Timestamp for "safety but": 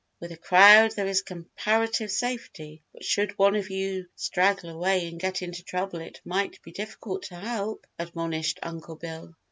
2.09-3.03